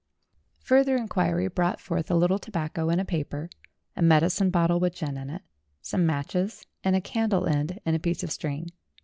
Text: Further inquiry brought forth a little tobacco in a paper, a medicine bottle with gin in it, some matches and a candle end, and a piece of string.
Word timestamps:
Further 0.61 0.95
inquiry 0.97 1.47
brought 1.47 1.79
forth 1.79 2.09
a 2.09 2.15
little 2.15 2.39
tobacco 2.39 2.89
in 2.89 2.99
a 2.99 3.05
paper, 3.05 3.51
a 3.95 4.01
medicine 4.01 4.49
bottle 4.49 4.79
with 4.79 4.95
gin 4.95 5.15
in 5.15 5.29
it, 5.29 5.43
some 5.79 6.07
matches 6.07 6.65
and 6.83 6.95
a 6.95 7.01
candle 7.01 7.45
end, 7.45 7.79
and 7.85 7.95
a 7.95 7.99
piece 7.99 8.23
of 8.23 8.31
string. 8.31 8.71